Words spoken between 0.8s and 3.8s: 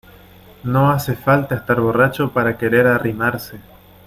hace falta estar borracho para querer arrimarse